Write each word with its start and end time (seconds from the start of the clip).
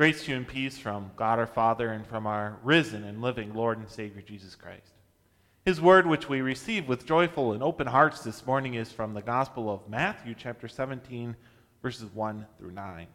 Grace 0.00 0.24
to 0.24 0.30
you 0.30 0.38
and 0.38 0.48
peace 0.48 0.78
from 0.78 1.10
God 1.14 1.38
our 1.38 1.46
Father 1.46 1.92
and 1.92 2.06
from 2.06 2.26
our 2.26 2.56
risen 2.62 3.04
and 3.04 3.20
living 3.20 3.52
Lord 3.52 3.76
and 3.76 3.86
Savior 3.86 4.22
Jesus 4.22 4.54
Christ. 4.54 4.94
His 5.66 5.78
word, 5.78 6.06
which 6.06 6.26
we 6.26 6.40
receive 6.40 6.88
with 6.88 7.04
joyful 7.04 7.52
and 7.52 7.62
open 7.62 7.86
hearts 7.86 8.24
this 8.24 8.46
morning, 8.46 8.72
is 8.72 8.90
from 8.90 9.12
the 9.12 9.20
Gospel 9.20 9.68
of 9.68 9.90
Matthew, 9.90 10.34
chapter 10.34 10.68
17, 10.68 11.36
verses 11.82 12.08
1 12.14 12.46
through 12.58 12.70
9. 12.70 13.08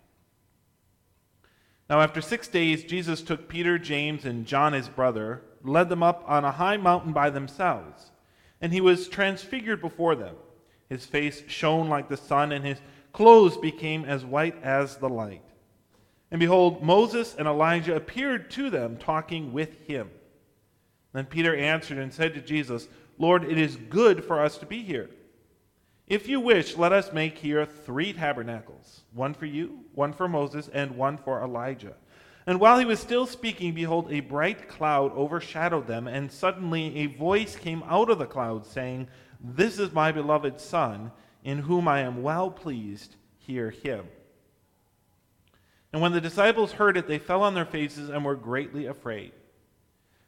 Now, 1.89 2.01
after 2.01 2.21
six 2.21 2.47
days, 2.47 2.83
Jesus 2.83 3.23
took 3.23 3.49
Peter, 3.49 3.79
James, 3.79 4.23
and 4.23 4.45
John, 4.45 4.73
his 4.73 4.87
brother, 4.87 5.41
led 5.63 5.89
them 5.89 6.03
up 6.03 6.23
on 6.27 6.45
a 6.45 6.51
high 6.51 6.77
mountain 6.77 7.13
by 7.13 7.31
themselves, 7.31 8.11
and 8.61 8.71
he 8.71 8.79
was 8.79 9.07
transfigured 9.07 9.81
before 9.81 10.13
them. 10.13 10.35
His 10.87 11.03
face 11.03 11.41
shone 11.47 11.89
like 11.89 12.09
the 12.09 12.15
sun, 12.15 12.51
and 12.51 12.63
his 12.63 12.77
clothes 13.11 13.57
became 13.57 14.05
as 14.05 14.23
white 14.23 14.61
as 14.61 14.97
the 14.97 15.09
light. 15.09 15.41
And 16.31 16.39
behold, 16.39 16.83
Moses 16.83 17.35
and 17.37 17.47
Elijah 17.47 17.95
appeared 17.95 18.49
to 18.51 18.69
them, 18.69 18.97
talking 18.97 19.53
with 19.53 19.87
him. 19.87 20.09
Then 21.13 21.25
Peter 21.25 21.55
answered 21.55 21.97
and 21.97 22.13
said 22.13 22.33
to 22.33 22.41
Jesus, 22.41 22.87
Lord, 23.17 23.45
it 23.45 23.57
is 23.57 23.77
good 23.77 24.23
for 24.23 24.41
us 24.41 24.57
to 24.57 24.65
be 24.65 24.83
here. 24.83 25.09
If 26.07 26.27
you 26.27 26.39
wish, 26.39 26.77
let 26.77 26.91
us 26.91 27.13
make 27.13 27.37
here 27.37 27.65
three 27.65 28.13
tabernacles 28.13 29.01
one 29.13 29.33
for 29.33 29.45
you, 29.45 29.79
one 29.93 30.13
for 30.13 30.27
Moses, 30.27 30.69
and 30.73 30.97
one 30.97 31.17
for 31.17 31.41
Elijah. 31.41 31.93
And 32.45 32.59
while 32.59 32.77
he 32.77 32.85
was 32.85 32.99
still 32.99 33.25
speaking, 33.25 33.73
behold, 33.73 34.11
a 34.11 34.19
bright 34.19 34.67
cloud 34.67 35.13
overshadowed 35.13 35.87
them, 35.87 36.07
and 36.07 36.31
suddenly 36.31 36.95
a 36.97 37.05
voice 37.07 37.55
came 37.55 37.81
out 37.87 38.11
of 38.11 38.19
the 38.19 38.27
cloud, 38.27 38.67
saying, 38.67 39.07
This 39.39 39.79
is 39.79 39.93
my 39.93 40.11
beloved 40.11 40.59
Son, 40.59 41.11
in 41.43 41.59
whom 41.59 41.87
I 41.87 42.01
am 42.01 42.21
well 42.21 42.51
pleased. 42.51 43.15
Hear 43.37 43.71
him. 43.71 44.05
And 45.95 46.01
when 46.01 46.11
the 46.11 46.19
disciples 46.19 46.73
heard 46.73 46.97
it, 46.97 47.07
they 47.07 47.19
fell 47.19 47.41
on 47.41 47.53
their 47.53 47.63
faces 47.63 48.09
and 48.09 48.25
were 48.25 48.35
greatly 48.35 48.85
afraid. 48.85 49.31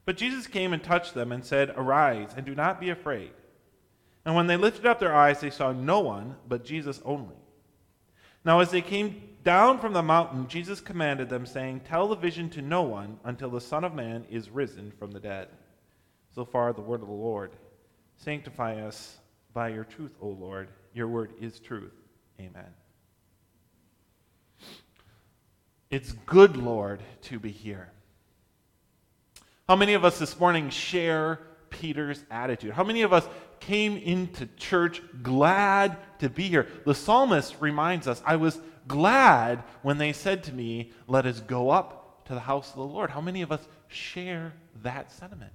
But 0.05 0.15
Jesus 0.15 0.47
came 0.47 0.71
and 0.71 0.81
touched 0.81 1.13
them 1.13 1.33
and 1.33 1.43
said, 1.43 1.73
Arise, 1.75 2.29
and 2.37 2.45
do 2.45 2.55
not 2.55 2.79
be 2.79 2.89
afraid. 2.89 3.31
And 4.23 4.33
when 4.33 4.47
they 4.47 4.55
lifted 4.55 4.85
up 4.85 5.01
their 5.01 5.13
eyes, 5.13 5.41
they 5.41 5.49
saw 5.49 5.73
no 5.73 5.99
one 5.99 6.37
but 6.47 6.63
Jesus 6.63 7.01
only. 7.03 7.35
Now, 8.45 8.61
as 8.61 8.71
they 8.71 8.81
came 8.81 9.21
down 9.43 9.79
from 9.79 9.91
the 9.91 10.01
mountain, 10.01 10.47
Jesus 10.47 10.79
commanded 10.79 11.27
them, 11.27 11.45
saying, 11.45 11.81
Tell 11.81 12.07
the 12.07 12.15
vision 12.15 12.49
to 12.51 12.61
no 12.61 12.83
one 12.83 13.19
until 13.25 13.49
the 13.49 13.59
Son 13.59 13.83
of 13.83 13.93
Man 13.93 14.23
is 14.29 14.49
risen 14.49 14.93
from 14.97 15.11
the 15.11 15.19
dead. 15.19 15.49
So 16.33 16.45
far, 16.45 16.71
the 16.71 16.79
word 16.79 17.01
of 17.01 17.09
the 17.09 17.13
Lord. 17.13 17.51
Sanctify 18.15 18.87
us 18.87 19.17
by 19.53 19.67
your 19.67 19.83
truth, 19.83 20.15
O 20.21 20.29
Lord. 20.29 20.69
Your 20.93 21.09
word 21.09 21.33
is 21.41 21.59
truth. 21.59 21.91
Amen. 22.39 22.86
It's 25.89 26.11
good, 26.25 26.57
Lord, 26.57 27.01
to 27.23 27.39
be 27.39 27.51
here. 27.51 27.89
How 29.67 29.75
many 29.75 29.93
of 29.93 30.03
us 30.03 30.19
this 30.19 30.39
morning 30.39 30.69
share 30.69 31.39
Peter's 31.69 32.23
attitude? 32.29 32.71
How 32.71 32.83
many 32.83 33.01
of 33.01 33.13
us 33.13 33.27
came 33.59 33.97
into 33.97 34.47
church 34.57 35.01
glad 35.23 35.97
to 36.19 36.29
be 36.29 36.43
here? 36.43 36.67
The 36.85 36.95
psalmist 36.95 37.55
reminds 37.59 38.07
us, 38.07 38.21
I 38.25 38.35
was 38.35 38.59
glad 38.87 39.63
when 39.81 39.97
they 39.97 40.13
said 40.13 40.43
to 40.45 40.53
me, 40.53 40.91
Let 41.07 41.25
us 41.25 41.39
go 41.39 41.69
up 41.69 42.25
to 42.25 42.33
the 42.33 42.39
house 42.41 42.69
of 42.69 42.77
the 42.77 42.83
Lord. 42.83 43.09
How 43.09 43.21
many 43.21 43.41
of 43.41 43.51
us 43.51 43.65
share 43.87 44.53
that 44.83 45.11
sentiment? 45.11 45.51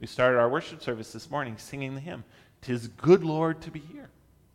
We 0.00 0.06
started 0.06 0.38
our 0.38 0.48
worship 0.48 0.82
service 0.82 1.12
this 1.12 1.30
morning 1.30 1.56
singing 1.58 1.94
the 1.94 2.00
hymn, 2.00 2.24
Tis 2.62 2.88
good, 2.88 3.24
Lord, 3.24 3.60
to 3.62 3.70
be 3.70 3.80
here. 3.80 4.10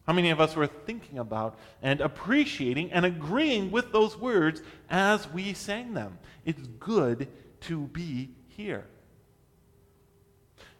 How 0.06 0.14
many 0.14 0.30
of 0.30 0.40
us 0.40 0.56
were 0.56 0.68
thinking 0.68 1.18
about 1.18 1.58
and 1.82 2.00
appreciating 2.00 2.92
and 2.92 3.06
agreeing 3.06 3.72
with 3.72 3.92
those 3.92 4.18
words 4.18 4.62
as 4.90 5.32
we 5.32 5.54
sang 5.54 5.94
them? 5.94 6.20
It's 6.46 6.68
good 6.80 7.28
to 7.62 7.88
be 7.88 8.30
here. 8.48 8.86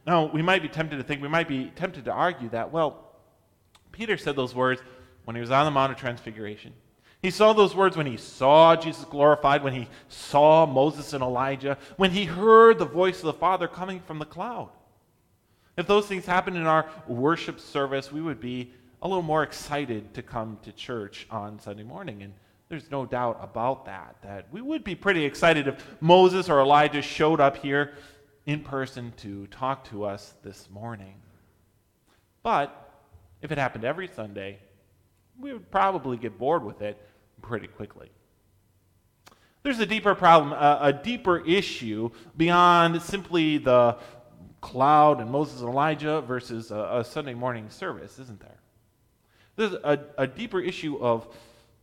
Now, 0.06 0.28
we 0.32 0.44
might 0.44 0.62
be 0.62 0.70
tempted 0.70 0.98
to 0.98 1.04
think, 1.04 1.22
we 1.22 1.28
might 1.28 1.48
be 1.48 1.72
tempted 1.76 2.06
to 2.06 2.12
argue 2.12 2.50
that, 2.50 2.72
well, 2.72 3.16
Peter 3.92 4.18
said 4.18 4.36
those 4.36 4.54
words 4.54 4.82
when 5.24 5.36
he 5.36 5.42
was 5.42 5.50
on 5.50 5.66
the 5.66 5.72
Mount 5.72 5.92
of 5.92 5.98
Transfiguration. 5.98 6.74
He 7.24 7.32
saw 7.32 7.54
those 7.54 7.76
words 7.76 7.98
when 7.98 8.06
he 8.06 8.18
saw 8.18 8.76
Jesus 8.76 9.06
glorified, 9.06 9.64
when 9.64 9.74
he 9.74 9.88
saw 10.08 10.68
Moses 10.68 11.14
and 11.14 11.24
Elijah, 11.24 11.80
when 11.98 12.12
he 12.12 12.26
heard 12.26 12.78
the 12.78 12.86
voice 12.86 13.18
of 13.18 13.26
the 13.26 13.34
Father 13.34 13.68
coming 13.68 14.00
from 14.02 14.20
the 14.20 14.26
cloud. 14.26 14.70
If 15.76 15.88
those 15.88 16.06
things 16.06 16.28
happened 16.28 16.58
in 16.58 16.68
our 16.68 16.88
worship 17.08 17.60
service, 17.60 18.12
we 18.12 18.22
would 18.22 18.40
be 18.40 18.72
a 19.06 19.08
little 19.08 19.22
more 19.22 19.44
excited 19.44 20.16
to 20.16 20.24
come 20.24 20.58
to 20.64 20.72
church 20.72 21.28
on 21.30 21.60
Sunday 21.60 21.84
morning. 21.84 22.24
And 22.24 22.34
there's 22.70 22.90
no 22.90 23.06
doubt 23.06 23.38
about 23.40 23.86
that, 23.86 24.16
that 24.24 24.52
we 24.52 24.62
would 24.62 24.84
be 24.84 24.96
pretty 24.96 25.24
excited 25.24 25.68
if 25.68 25.86
Moses 26.02 26.50
or 26.50 26.60
Elijah 26.60 27.04
showed 27.04 27.40
up 27.40 27.56
here 27.56 27.94
in 28.48 28.62
person 28.62 29.14
to 29.18 29.46
talk 29.48 29.88
to 29.92 30.06
us 30.06 30.34
this 30.42 30.68
morning. 30.72 31.14
But 32.42 32.92
if 33.44 33.52
it 33.52 33.60
happened 33.60 33.84
every 33.84 34.08
Sunday, 34.08 34.58
we 35.40 35.54
would 35.54 35.70
probably 35.70 36.18
get 36.18 36.40
bored 36.40 36.64
with 36.64 36.82
it 36.82 37.00
pretty 37.44 37.68
quickly. 37.68 38.10
There's 39.62 39.80
a 39.80 39.86
deeper 39.86 40.16
problem, 40.16 40.52
a, 40.52 40.80
a 40.82 40.94
deeper 40.94 41.46
issue 41.46 42.10
beyond 42.36 43.00
simply 43.04 43.60
the 43.60 44.00
cloud 44.62 45.22
and 45.22 45.30
Moses 45.30 45.60
and 45.60 45.70
Elijah 45.70 46.22
versus 46.22 46.72
a, 46.72 47.02
a 47.02 47.06
Sunday 47.06 47.36
morning 47.36 47.70
service, 47.70 48.18
isn't 48.18 48.40
there? 48.40 48.58
There's 49.56 49.74
a, 49.74 50.00
a 50.18 50.28
deeper 50.28 50.60
issue 50.60 50.98
of 50.98 51.28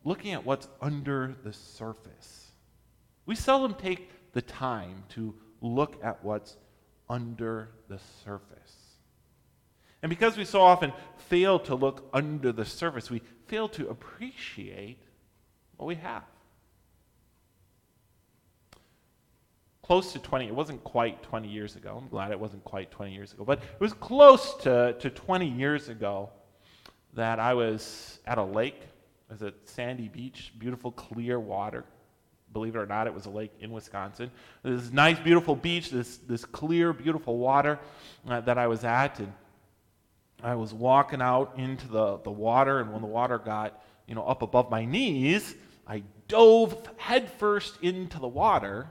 looking 0.03 0.33
at 0.33 0.45
what's 0.45 0.67
under 0.81 1.35
the 1.43 1.53
surface. 1.53 2.51
We 3.25 3.35
seldom 3.35 3.73
take 3.73 4.09
the 4.33 4.41
time 4.41 5.03
to 5.09 5.33
look 5.61 6.03
at 6.03 6.23
what's 6.23 6.57
under 7.09 7.69
the 7.87 7.99
surface. 8.23 8.97
And 10.01 10.09
because 10.09 10.37
we 10.37 10.43
so 10.43 10.61
often 10.61 10.91
fail 11.29 11.59
to 11.59 11.75
look 11.75 12.09
under 12.13 12.51
the 12.51 12.65
surface, 12.65 13.09
we 13.09 13.21
fail 13.47 13.69
to 13.69 13.87
appreciate 13.87 14.99
what 15.77 15.87
we 15.87 15.95
have. 15.95 16.23
Close 19.81 20.13
to 20.13 20.19
20, 20.19 20.47
it 20.47 20.55
wasn't 20.55 20.83
quite 20.83 21.23
20 21.23 21.47
years 21.47 21.75
ago. 21.75 21.97
I'm 22.01 22.09
glad 22.09 22.31
it 22.31 22.39
wasn't 22.39 22.63
quite 22.63 22.91
20 22.91 23.13
years 23.13 23.33
ago, 23.33 23.43
but 23.43 23.59
it 23.59 23.79
was 23.79 23.93
close 23.93 24.55
to, 24.63 24.95
to 24.99 25.09
20 25.09 25.47
years 25.47 25.89
ago 25.89 26.29
that 27.15 27.39
I 27.39 27.53
was 27.53 28.19
at 28.25 28.37
a 28.37 28.43
lake. 28.43 28.79
It 29.29 29.33
was 29.33 29.41
a 29.41 29.53
sandy 29.65 30.07
beach, 30.07 30.53
beautiful, 30.57 30.91
clear 30.91 31.39
water. 31.39 31.85
Believe 32.51 32.75
it 32.75 32.79
or 32.79 32.85
not, 32.85 33.07
it 33.07 33.13
was 33.13 33.25
a 33.25 33.31
lake 33.31 33.51
in 33.59 33.71
Wisconsin. 33.71 34.29
This 34.61 34.91
nice, 34.91 35.19
beautiful 35.19 35.55
beach, 35.55 35.89
this, 35.89 36.17
this 36.17 36.45
clear, 36.45 36.93
beautiful 36.93 37.37
water 37.37 37.79
uh, 38.27 38.41
that 38.41 38.57
I 38.57 38.67
was 38.67 38.83
at. 38.83 39.19
And 39.19 39.33
I 40.43 40.55
was 40.55 40.73
walking 40.73 41.21
out 41.21 41.53
into 41.57 41.87
the, 41.87 42.17
the 42.17 42.31
water, 42.31 42.79
and 42.79 42.91
when 42.91 43.01
the 43.01 43.07
water 43.07 43.39
got 43.39 43.81
you 44.07 44.13
know, 44.13 44.23
up 44.23 44.41
above 44.41 44.69
my 44.69 44.85
knees, 44.85 45.55
I 45.87 46.03
dove 46.27 46.87
headfirst 46.97 47.79
into 47.81 48.19
the 48.19 48.27
water, 48.27 48.87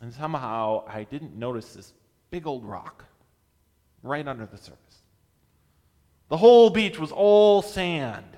and 0.00 0.12
somehow 0.12 0.84
I 0.86 1.04
didn't 1.04 1.36
notice 1.36 1.74
this 1.74 1.92
big 2.30 2.46
old 2.46 2.64
rock 2.64 3.04
right 4.02 4.26
under 4.26 4.46
the 4.46 4.56
surface. 4.56 4.83
The 6.34 6.38
whole 6.38 6.68
beach 6.68 6.98
was 6.98 7.12
all 7.12 7.62
sand. 7.62 8.36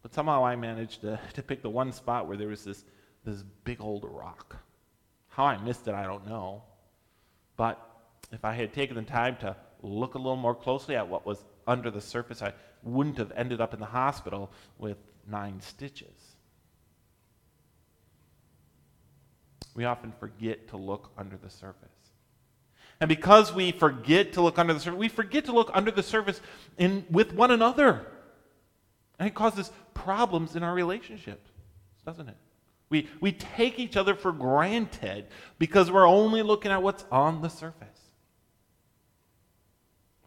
But 0.00 0.14
somehow 0.14 0.46
I 0.46 0.54
managed 0.54 1.00
to, 1.00 1.18
to 1.32 1.42
pick 1.42 1.60
the 1.60 1.68
one 1.68 1.90
spot 1.90 2.28
where 2.28 2.36
there 2.36 2.46
was 2.46 2.62
this, 2.62 2.84
this 3.24 3.42
big 3.64 3.80
old 3.80 4.04
rock. 4.08 4.54
How 5.26 5.44
I 5.46 5.56
missed 5.58 5.88
it, 5.88 5.94
I 5.94 6.04
don't 6.04 6.24
know. 6.24 6.62
But 7.56 7.84
if 8.30 8.44
I 8.44 8.52
had 8.52 8.72
taken 8.72 8.94
the 8.94 9.02
time 9.02 9.36
to 9.38 9.56
look 9.82 10.14
a 10.14 10.18
little 10.18 10.36
more 10.36 10.54
closely 10.54 10.94
at 10.94 11.08
what 11.08 11.26
was 11.26 11.44
under 11.66 11.90
the 11.90 12.00
surface, 12.00 12.42
I 12.42 12.52
wouldn't 12.84 13.18
have 13.18 13.32
ended 13.34 13.60
up 13.60 13.74
in 13.74 13.80
the 13.80 13.86
hospital 13.86 14.52
with 14.78 14.98
nine 15.28 15.60
stitches. 15.60 16.36
We 19.74 19.84
often 19.84 20.12
forget 20.20 20.68
to 20.68 20.76
look 20.76 21.10
under 21.18 21.36
the 21.36 21.50
surface. 21.50 21.90
And 23.00 23.08
because 23.08 23.52
we 23.52 23.72
forget 23.72 24.34
to 24.34 24.42
look 24.42 24.58
under 24.58 24.74
the 24.74 24.80
surface, 24.80 24.98
we 24.98 25.08
forget 25.08 25.46
to 25.46 25.52
look 25.52 25.70
under 25.72 25.90
the 25.90 26.02
surface 26.02 26.40
in, 26.76 27.04
with 27.10 27.32
one 27.32 27.50
another. 27.50 28.06
And 29.18 29.26
it 29.26 29.34
causes 29.34 29.70
problems 29.94 30.54
in 30.54 30.62
our 30.62 30.74
relationships, 30.74 31.50
doesn't 32.04 32.28
it? 32.28 32.36
We, 32.90 33.08
we 33.20 33.32
take 33.32 33.78
each 33.78 33.96
other 33.96 34.14
for 34.14 34.32
granted 34.32 35.26
because 35.58 35.90
we're 35.90 36.08
only 36.08 36.42
looking 36.42 36.72
at 36.72 36.82
what's 36.82 37.04
on 37.10 37.40
the 37.40 37.48
surface. 37.48 37.88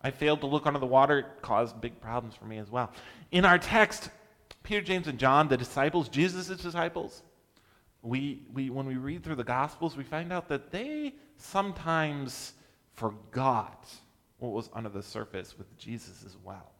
I 0.01 0.11
failed 0.11 0.41
to 0.41 0.47
look 0.47 0.65
under 0.65 0.79
the 0.79 0.85
water. 0.85 1.19
It 1.19 1.25
caused 1.41 1.79
big 1.79 2.01
problems 2.01 2.35
for 2.35 2.45
me 2.45 2.57
as 2.57 2.71
well. 2.71 2.91
In 3.31 3.45
our 3.45 3.57
text, 3.57 4.09
Peter, 4.63 4.81
James, 4.81 5.07
and 5.07 5.19
John, 5.19 5.47
the 5.47 5.57
disciples, 5.57 6.09
Jesus' 6.09 6.47
disciples, 6.47 7.21
we, 8.01 8.41
we, 8.53 8.69
when 8.69 8.85
we 8.85 8.95
read 8.95 9.23
through 9.23 9.35
the 9.35 9.43
Gospels, 9.43 9.95
we 9.95 10.03
find 10.03 10.33
out 10.33 10.49
that 10.49 10.71
they 10.71 11.13
sometimes 11.37 12.53
forgot 12.95 13.89
what 14.37 14.51
was 14.51 14.69
under 14.73 14.89
the 14.89 15.03
surface 15.03 15.57
with 15.57 15.77
Jesus 15.77 16.23
as 16.25 16.37
well. 16.43 16.71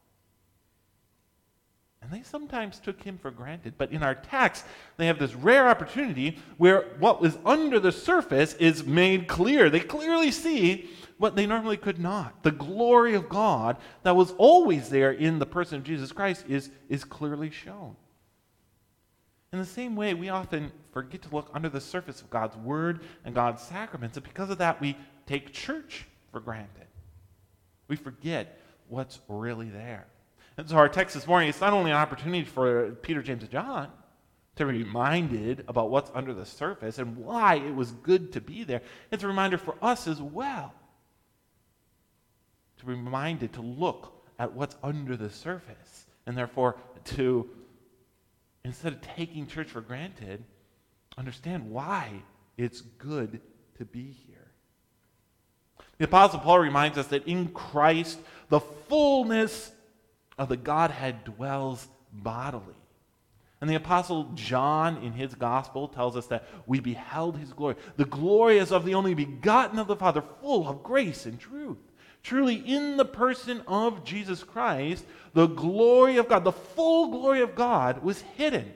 And 2.02 2.12
they 2.12 2.22
sometimes 2.22 2.80
took 2.80 3.02
him 3.02 3.18
for 3.18 3.32
granted. 3.32 3.76
But 3.78 3.94
in 3.94 4.04
our 4.04 4.16
text, 4.16 4.66
they 4.98 5.08
have 5.08 5.20
this 5.20 5.36
rare 5.36 5.70
opportunity 5.70 6.38
where 6.58 6.82
what 7.00 7.22
was 7.22 7.38
under 7.46 7.80
the 7.80 7.94
surface 7.94 8.56
is 8.56 8.86
made 8.86 9.28
clear. 9.28 9.70
They 9.70 9.80
clearly 9.80 10.30
see 10.30 10.90
what 11.18 11.38
they 11.38 11.48
normally 11.48 11.78
could 11.78 12.00
not. 12.00 12.44
The 12.44 12.52
glory 12.52 13.14
of 13.14 13.30
God 13.30 13.78
that 14.04 14.18
was 14.18 14.32
always 14.38 14.90
there 14.90 15.12
in 15.12 15.40
the 15.40 15.46
person 15.46 15.78
of 15.78 15.86
Jesus 15.86 16.12
Christ 16.12 16.44
is, 16.50 16.70
is 16.90 17.06
clearly 17.06 17.50
shown. 17.50 17.96
In 19.54 19.60
the 19.60 19.66
same 19.66 19.96
way, 19.96 20.14
we 20.14 20.30
often 20.30 20.72
forget 20.92 21.22
to 21.22 21.34
look 21.34 21.50
under 21.54 21.70
the 21.70 21.80
surface 21.80 22.22
of 22.22 22.30
God's 22.30 22.58
word 22.58 23.02
and 23.24 23.36
God's 23.36 23.62
sacraments, 23.62 24.18
and 24.18 24.26
because 24.26 24.50
of 24.50 24.58
that, 24.58 24.82
we 24.82 24.98
take 25.26 25.54
church 25.54 26.06
for 26.32 26.40
granted. 26.40 26.88
We 27.88 27.96
forget 27.96 28.60
what's 28.88 29.20
really 29.28 29.70
there. 29.70 30.06
And 30.58 30.70
so, 30.70 30.76
our 30.78 30.90
text 30.90 31.16
this 31.16 31.26
morning, 31.26 31.50
it's 31.50 31.62
not 31.62 31.74
only 31.74 31.92
an 31.92 31.98
opportunity 31.98 32.44
for 32.44 32.92
Peter, 33.02 33.24
James, 33.24 33.44
and 33.44 33.52
John 33.52 33.90
to 34.56 34.66
be 34.66 34.84
reminded 34.84 35.66
about 35.68 35.90
what's 35.90 36.12
under 36.14 36.34
the 36.34 36.46
surface 36.46 37.00
and 37.00 37.18
why 37.18 37.56
it 37.56 37.74
was 37.74 37.92
good 37.92 38.32
to 38.34 38.42
be 38.42 38.64
there, 38.64 38.82
it's 39.12 39.24
a 39.24 39.28
reminder 39.28 39.58
for 39.58 39.76
us 39.82 40.08
as 40.08 40.22
well 40.22 40.74
to 42.78 42.86
be 42.86 42.92
reminded 42.94 43.54
to 43.54 43.62
look 43.62 44.14
at 44.38 44.54
what's 44.54 44.76
under 44.84 45.18
the 45.18 45.30
surface 45.30 46.06
and 46.28 46.38
therefore 46.38 46.76
to 47.04 47.50
instead 48.66 48.94
of 48.94 49.02
taking 49.02 49.48
church 49.48 49.68
for 49.68 49.82
granted, 49.82 50.44
understand 51.18 51.70
why 51.70 52.12
it's 52.58 52.82
good 52.82 53.42
to 53.78 53.86
be 53.86 54.16
here. 54.26 54.43
The 56.04 56.10
Apostle 56.10 56.42
Paul 56.42 56.60
reminds 56.60 56.98
us 56.98 57.08
that 57.08 57.30
in 57.30 57.48
Christ, 57.48 58.20
the 58.50 58.60
fullness 58.60 59.72
of 60.38 60.50
the 60.50 60.58
Godhead 60.58 61.24
dwells 61.24 61.88
bodily. 62.12 62.76
And 63.62 63.70
the 63.70 63.76
Apostle 63.76 64.26
John, 64.36 64.98
in 64.98 65.14
his 65.14 65.34
gospel, 65.34 65.88
tells 65.88 66.18
us 66.18 66.28
that 66.28 66.46
we 66.68 66.82
beheld 66.82 67.38
his 67.38 67.54
glory. 67.54 67.78
The 67.96 68.04
glory 68.04 68.58
is 68.58 68.74
of 68.74 68.84
the 68.84 68.96
only 68.96 69.14
begotten 69.14 69.80
of 69.80 69.88
the 69.88 69.96
Father, 69.96 70.22
full 70.42 70.68
of 70.68 70.84
grace 70.84 71.26
and 71.26 71.40
truth. 71.40 71.78
Truly, 72.22 72.56
in 72.56 72.98
the 72.98 73.06
person 73.06 73.62
of 73.66 74.04
Jesus 74.04 74.44
Christ, 74.44 75.06
the 75.34 75.48
glory 75.48 76.18
of 76.18 76.28
God, 76.28 76.44
the 76.44 76.52
full 76.52 77.12
glory 77.12 77.40
of 77.40 77.56
God, 77.56 78.04
was 78.04 78.20
hidden. 78.36 78.74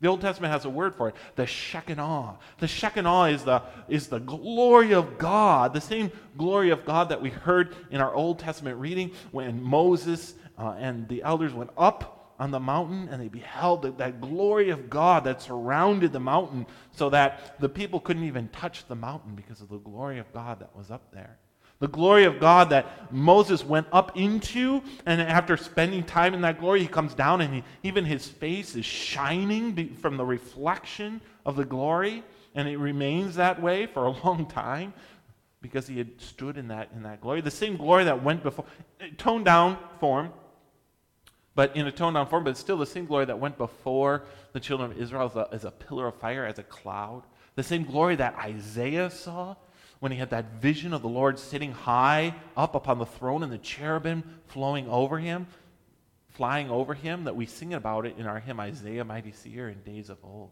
The 0.00 0.08
Old 0.08 0.20
Testament 0.20 0.52
has 0.52 0.64
a 0.64 0.70
word 0.70 0.94
for 0.94 1.08
it, 1.08 1.16
the 1.34 1.46
Shekinah. 1.46 2.38
The 2.58 2.68
Shekinah 2.68 3.24
is 3.24 3.42
the, 3.42 3.62
is 3.88 4.06
the 4.06 4.20
glory 4.20 4.94
of 4.94 5.18
God, 5.18 5.74
the 5.74 5.80
same 5.80 6.12
glory 6.36 6.70
of 6.70 6.84
God 6.84 7.08
that 7.08 7.20
we 7.20 7.30
heard 7.30 7.74
in 7.90 8.00
our 8.00 8.14
Old 8.14 8.38
Testament 8.38 8.78
reading 8.78 9.10
when 9.32 9.60
Moses 9.60 10.34
uh, 10.56 10.76
and 10.78 11.08
the 11.08 11.22
elders 11.24 11.52
went 11.52 11.70
up 11.76 12.34
on 12.38 12.52
the 12.52 12.60
mountain 12.60 13.08
and 13.10 13.20
they 13.20 13.28
beheld 13.28 13.82
that, 13.82 13.98
that 13.98 14.20
glory 14.20 14.70
of 14.70 14.88
God 14.88 15.24
that 15.24 15.42
surrounded 15.42 16.12
the 16.12 16.20
mountain 16.20 16.66
so 16.92 17.10
that 17.10 17.58
the 17.58 17.68
people 17.68 17.98
couldn't 17.98 18.24
even 18.24 18.48
touch 18.48 18.86
the 18.86 18.94
mountain 18.94 19.34
because 19.34 19.60
of 19.60 19.68
the 19.68 19.78
glory 19.78 20.20
of 20.20 20.32
God 20.32 20.60
that 20.60 20.74
was 20.76 20.92
up 20.92 21.10
there. 21.12 21.38
The 21.80 21.88
glory 21.88 22.24
of 22.24 22.40
God 22.40 22.70
that 22.70 23.12
Moses 23.12 23.64
went 23.64 23.86
up 23.92 24.16
into, 24.16 24.82
and 25.06 25.20
after 25.20 25.56
spending 25.56 26.02
time 26.02 26.34
in 26.34 26.40
that 26.40 26.58
glory, 26.58 26.80
he 26.80 26.88
comes 26.88 27.14
down 27.14 27.40
and 27.40 27.54
he, 27.54 27.64
even 27.84 28.04
his 28.04 28.26
face 28.26 28.74
is 28.74 28.84
shining 28.84 29.94
from 29.94 30.16
the 30.16 30.24
reflection 30.24 31.20
of 31.46 31.54
the 31.54 31.64
glory, 31.64 32.24
and 32.56 32.68
it 32.68 32.78
remains 32.78 33.36
that 33.36 33.62
way 33.62 33.86
for 33.86 34.06
a 34.06 34.10
long 34.24 34.46
time 34.46 34.92
because 35.60 35.86
he 35.86 35.98
had 35.98 36.20
stood 36.20 36.56
in 36.56 36.68
that, 36.68 36.90
in 36.94 37.04
that 37.04 37.20
glory. 37.20 37.40
The 37.40 37.50
same 37.50 37.76
glory 37.76 38.04
that 38.04 38.24
went 38.24 38.42
before, 38.42 38.64
eh, 39.00 39.10
toned 39.16 39.44
down 39.44 39.78
form, 40.00 40.32
but 41.54 41.76
in 41.76 41.86
a 41.86 41.92
toned 41.92 42.14
down 42.14 42.26
form, 42.26 42.42
but 42.42 42.56
still 42.56 42.76
the 42.76 42.86
same 42.86 43.06
glory 43.06 43.24
that 43.26 43.38
went 43.38 43.56
before 43.56 44.24
the 44.52 44.60
children 44.60 44.90
of 44.90 44.98
Israel 44.98 45.26
as 45.26 45.36
a, 45.36 45.48
as 45.52 45.64
a 45.64 45.70
pillar 45.70 46.08
of 46.08 46.16
fire, 46.16 46.44
as 46.44 46.58
a 46.58 46.64
cloud. 46.64 47.22
The 47.54 47.62
same 47.62 47.84
glory 47.84 48.16
that 48.16 48.34
Isaiah 48.36 49.10
saw 49.10 49.56
when 50.00 50.12
he 50.12 50.18
had 50.18 50.30
that 50.30 50.60
vision 50.60 50.92
of 50.92 51.02
the 51.02 51.08
Lord 51.08 51.38
sitting 51.38 51.72
high 51.72 52.34
up 52.56 52.74
upon 52.74 52.98
the 52.98 53.06
throne 53.06 53.42
and 53.42 53.52
the 53.52 53.58
cherubim 53.58 54.22
flowing 54.46 54.88
over 54.88 55.18
him, 55.18 55.46
flying 56.30 56.70
over 56.70 56.94
him, 56.94 57.24
that 57.24 57.36
we 57.36 57.46
sing 57.46 57.74
about 57.74 58.06
it 58.06 58.16
in 58.18 58.26
our 58.26 58.38
hymn, 58.38 58.60
Isaiah, 58.60 59.04
Mighty 59.04 59.32
Seer, 59.32 59.68
in 59.68 59.80
days 59.82 60.08
of 60.08 60.18
old. 60.22 60.50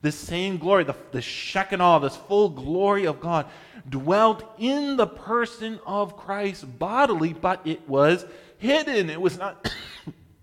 This 0.00 0.14
same 0.14 0.58
glory, 0.58 0.84
the, 0.84 0.94
the 1.10 1.20
Shekinah, 1.20 1.98
this 2.00 2.14
full 2.14 2.50
glory 2.50 3.06
of 3.06 3.18
God, 3.18 3.46
dwelt 3.88 4.44
in 4.56 4.96
the 4.96 5.08
person 5.08 5.80
of 5.84 6.16
Christ 6.16 6.78
bodily, 6.78 7.32
but 7.32 7.66
it 7.66 7.88
was 7.88 8.24
hidden. 8.58 9.10
It 9.10 9.20
was 9.20 9.38
not, 9.38 9.72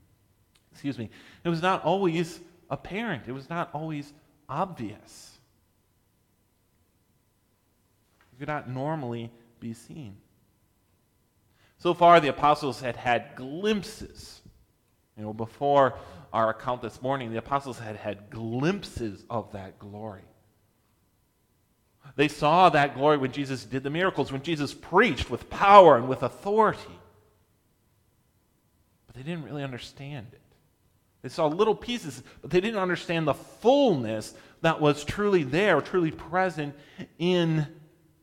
excuse 0.74 0.98
me, 0.98 1.10
it 1.46 1.50
was 1.50 1.62
not 1.62 1.86
always 1.86 2.42
apparent. 2.70 3.24
It 3.28 3.32
was 3.32 3.50
not 3.50 3.70
always 3.74 4.12
obvious 4.50 5.35
could 8.40 8.48
not 8.48 8.70
normally 8.70 9.32
be 9.60 9.74
seen. 9.74 10.18
So 11.78 11.94
far, 11.94 12.20
the 12.20 12.30
apostles 12.30 12.82
had 12.82 12.96
had 12.96 13.36
glimpses. 13.36 14.42
You 15.18 15.24
know, 15.24 15.34
before 15.34 15.98
our 16.34 16.50
account 16.50 16.82
this 16.82 17.02
morning, 17.02 17.32
the 17.32 17.38
apostles 17.38 17.80
had 17.80 17.96
had 17.96 18.30
glimpses 18.30 19.24
of 19.30 19.52
that 19.54 19.80
glory. 19.80 20.24
They 22.16 22.28
saw 22.28 22.70
that 22.70 22.96
glory 22.96 23.18
when 23.18 23.32
Jesus 23.32 23.66
did 23.66 23.84
the 23.84 23.90
miracles, 23.90 24.32
when 24.32 24.44
Jesus 24.44 24.74
preached 24.74 25.30
with 25.30 25.50
power 25.50 25.98
and 25.98 26.08
with 26.08 26.24
authority. 26.24 27.00
But 29.08 29.16
they 29.16 29.24
didn't 29.24 29.44
really 29.44 29.64
understand 29.64 30.28
it. 30.32 30.42
They 31.22 31.30
saw 31.30 31.48
little 31.48 31.76
pieces, 31.76 32.22
but 32.42 32.52
they 32.52 32.62
didn't 32.62 32.80
understand 32.80 33.28
the 33.28 33.34
fullness 33.34 34.34
that 34.62 34.80
was 34.80 35.04
truly 35.04 35.44
there, 35.44 35.82
truly 35.82 36.12
present 36.12 36.76
in 37.18 37.68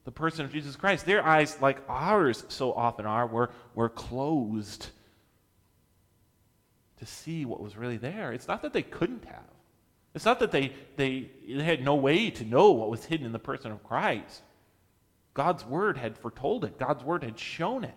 the 0.05 0.13
person 0.13 0.45
of 0.45 0.53
Jesus 0.53 0.77
Christ. 0.77 1.07
Their 1.07 1.25
eyes, 1.25 1.61
like 1.61 1.79
ours 1.89 2.45
so 2.49 2.73
often 2.73 3.07
are, 3.07 3.27
were, 3.27 3.51
were 3.75 3.89
closed 3.89 4.89
to 6.99 7.07
see 7.07 7.45
what 7.45 7.61
was 7.61 7.77
really 7.77 7.97
there. 7.97 8.33
It's 8.33 8.49
not 8.49 8.63
that 8.63 8.73
they 8.73 8.83
couldn't 8.83 9.25
have. 9.25 9.45
It's 10.15 10.25
not 10.25 10.41
that 10.41 10.51
they, 10.51 10.73
they, 10.97 11.31
they 11.49 11.63
had 11.63 11.83
no 11.83 11.95
way 11.95 12.31
to 12.31 12.45
know 12.45 12.73
what 12.73 12.91
was 12.91 13.05
hidden 13.05 13.27
in 13.27 13.33
the 13.33 13.39
person 13.39 13.73
of 13.73 13.83
Christ. 13.83 14.43
God's 15.35 15.65
word 15.65 15.97
had 15.97 16.19
foretold 16.19 16.65
it, 16.65 16.79
God's 16.79 17.03
word 17.03 17.25
had 17.25 17.39
shown 17.39 17.85
it. 17.85 17.95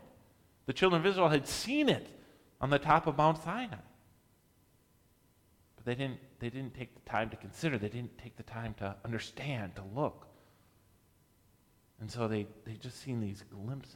The 0.66 0.74
children 0.74 1.02
of 1.02 1.06
Israel 1.06 1.30
had 1.30 1.48
seen 1.48 1.90
it 1.90 2.08
on 2.62 2.70
the 2.70 2.80
top 2.80 3.08
of 3.08 3.18
Mount 3.18 3.44
Sinai. 3.44 3.78
But 5.76 5.86
they 5.86 5.96
didn't, 5.96 6.20
they 6.40 6.50
didn't 6.50 6.74
take 6.74 6.96
the 6.96 7.10
time 7.10 7.30
to 7.32 7.36
consider, 7.36 7.78
they 7.78 7.90
didn't 7.90 8.18
take 8.18 8.38
the 8.38 8.44
time 8.44 8.74
to 8.76 8.96
understand, 9.04 9.76
to 9.76 9.84
look. 9.94 10.28
And 12.00 12.12
so 12.12 12.28
they, 12.28 12.48
they 12.66 12.74
just 12.74 13.02
seen 13.02 13.22
these 13.22 13.44
glimpses. 13.50 13.96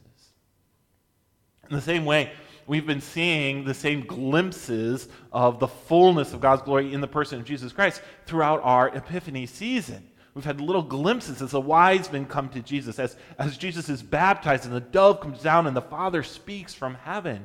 In 1.68 1.76
the 1.76 1.82
same 1.82 2.04
way, 2.04 2.32
we've 2.66 2.86
been 2.86 3.00
seeing 3.00 3.64
the 3.64 3.74
same 3.74 4.00
glimpses 4.00 5.08
of 5.32 5.60
the 5.60 5.68
fullness 5.68 6.32
of 6.32 6.40
God's 6.40 6.62
glory 6.62 6.92
in 6.92 7.00
the 7.00 7.06
person 7.06 7.38
of 7.38 7.44
Jesus 7.44 7.72
Christ 7.72 8.02
throughout 8.26 8.60
our 8.64 8.88
Epiphany 8.88 9.46
season. 9.46 10.10
We've 10.34 10.44
had 10.44 10.60
little 10.60 10.82
glimpses 10.82 11.42
as 11.42 11.50
the 11.50 11.60
wise 11.60 12.10
men 12.10 12.24
come 12.24 12.48
to 12.50 12.60
Jesus, 12.60 12.98
as, 12.98 13.16
as 13.38 13.58
Jesus 13.58 13.88
is 13.88 14.02
baptized 14.02 14.64
and 14.64 14.74
the 14.74 14.80
dove 14.80 15.20
comes 15.20 15.42
down 15.42 15.66
and 15.66 15.76
the 15.76 15.82
Father 15.82 16.22
speaks 16.22 16.72
from 16.72 16.94
heaven. 16.94 17.44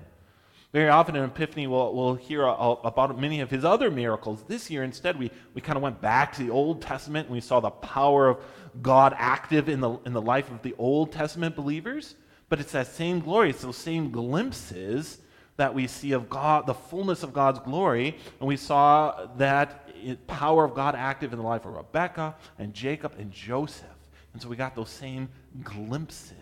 Very 0.76 0.90
often 0.90 1.16
in 1.16 1.24
Epiphany, 1.24 1.68
we'll, 1.68 1.96
we'll 1.96 2.16
hear 2.16 2.42
a, 2.42 2.52
a, 2.52 2.74
about 2.74 3.18
many 3.18 3.40
of 3.40 3.50
his 3.50 3.64
other 3.64 3.90
miracles. 3.90 4.44
This 4.46 4.70
year, 4.70 4.84
instead, 4.84 5.18
we, 5.18 5.32
we 5.54 5.62
kind 5.62 5.78
of 5.78 5.82
went 5.82 6.02
back 6.02 6.34
to 6.34 6.44
the 6.44 6.50
Old 6.50 6.82
Testament 6.82 7.28
and 7.28 7.34
we 7.34 7.40
saw 7.40 7.62
the 7.62 7.70
power 7.70 8.28
of 8.28 8.42
God 8.82 9.16
active 9.18 9.70
in 9.70 9.80
the, 9.80 9.92
in 10.06 10.12
the 10.12 10.22
life 10.22 10.52
of 10.52 10.62
the 10.64 10.76
Old 10.78 11.14
Testament 11.14 11.56
believers. 11.56 12.16
But 12.50 12.60
it's 12.60 12.74
that 12.74 12.88
same 12.88 13.22
glory, 13.22 13.52
it's 13.52 13.62
those 13.62 13.78
same 13.78 14.12
glimpses 14.12 15.20
that 15.56 15.74
we 15.74 15.88
see 15.88 16.12
of 16.12 16.30
God, 16.30 16.68
the 16.68 16.74
fullness 16.74 17.24
of 17.24 17.32
God's 17.32 17.60
glory. 17.60 18.18
And 18.42 18.46
we 18.50 18.58
saw 18.58 19.28
that 19.38 20.28
power 20.28 20.66
of 20.66 20.76
God 20.76 20.94
active 20.94 21.32
in 21.32 21.40
the 21.40 21.46
life 21.46 21.64
of 21.64 21.74
Rebecca 21.74 22.36
and 22.60 22.74
Jacob 22.74 23.14
and 23.18 23.32
Joseph. 23.32 23.88
And 24.34 24.42
so 24.42 24.50
we 24.50 24.58
got 24.58 24.76
those 24.76 24.90
same 24.90 25.30
glimpses. 25.64 26.34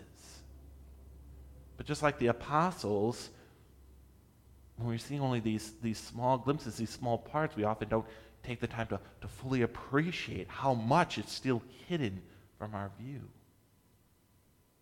But 1.76 1.86
just 1.86 2.02
like 2.02 2.18
the 2.18 2.26
apostles, 2.26 3.30
when 4.76 4.88
we're 4.88 4.98
seeing 4.98 5.20
only 5.20 5.40
these, 5.40 5.72
these 5.82 5.98
small 5.98 6.36
glimpses, 6.38 6.76
these 6.76 6.90
small 6.90 7.18
parts, 7.18 7.56
we 7.56 7.64
often 7.64 7.88
don't 7.88 8.06
take 8.42 8.60
the 8.60 8.66
time 8.66 8.86
to, 8.88 9.00
to 9.20 9.28
fully 9.28 9.62
appreciate 9.62 10.48
how 10.48 10.74
much 10.74 11.18
it's 11.18 11.32
still 11.32 11.62
hidden 11.88 12.20
from 12.58 12.74
our 12.74 12.90
view. 13.00 13.20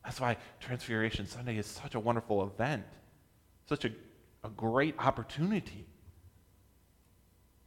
That's 0.04 0.20
why 0.20 0.37
Transfiguration 0.61 1.26
Sunday 1.26 1.58
is 1.58 1.66
such 1.66 1.94
a 1.94 2.00
wonderful 2.00 2.42
event, 2.42 2.84
such 3.68 3.84
a, 3.84 3.90
a 4.42 4.49
great 4.49 4.94
opportunity 4.99 5.87